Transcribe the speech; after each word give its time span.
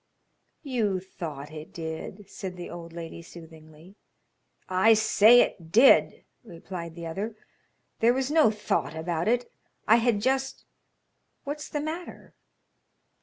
"You 0.63 0.99
thought 0.99 1.51
it 1.51 1.71
did," 1.71 2.27
said 2.27 2.55
the 2.57 2.71
old 2.71 2.91
lady 2.91 3.21
soothingly. 3.21 3.97
"I 4.67 4.95
say 4.95 5.41
it 5.41 5.71
did," 5.71 6.25
replied 6.43 6.95
the 6.95 7.05
other. 7.05 7.35
"There 7.99 8.11
was 8.11 8.31
no 8.31 8.49
thought 8.49 8.95
about 8.95 9.27
it; 9.27 9.51
I 9.87 9.97
had 9.97 10.19
just 10.19 10.65
What's 11.43 11.69
the 11.69 11.81
matter?" 11.81 12.33